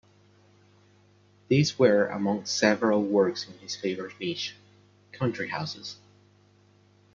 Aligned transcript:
These 1.47 1.77
were 1.77 2.07
among 2.07 2.47
several 2.47 3.03
works 3.03 3.45
in 3.47 3.53
his 3.59 3.75
favoured 3.75 4.13
niche: 4.19 4.55
country 5.11 5.49
houses. 5.49 5.95